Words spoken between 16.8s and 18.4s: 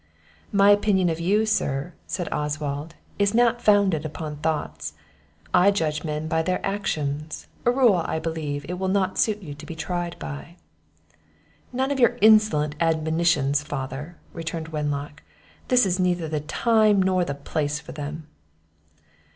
nor the place for them."